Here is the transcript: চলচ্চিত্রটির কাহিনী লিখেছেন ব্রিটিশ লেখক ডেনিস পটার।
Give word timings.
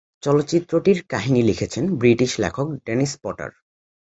চলচ্চিত্রটির 0.23 0.99
কাহিনী 1.09 1.41
লিখেছেন 1.43 1.83
ব্রিটিশ 1.95 2.31
লেখক 2.39 2.67
ডেনিস 2.85 3.11
পটার। 3.23 3.51